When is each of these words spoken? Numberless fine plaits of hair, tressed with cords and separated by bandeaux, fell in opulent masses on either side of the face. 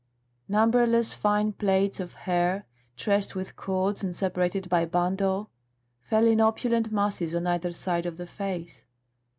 Numberless 0.49 1.13
fine 1.13 1.53
plaits 1.53 1.99
of 1.99 2.15
hair, 2.15 2.65
tressed 2.97 3.35
with 3.35 3.55
cords 3.55 4.03
and 4.03 4.15
separated 4.15 4.67
by 4.67 4.83
bandeaux, 4.83 5.47
fell 6.01 6.25
in 6.25 6.41
opulent 6.41 6.91
masses 6.91 7.35
on 7.35 7.45
either 7.45 7.71
side 7.71 8.07
of 8.07 8.17
the 8.17 8.25
face. 8.25 8.83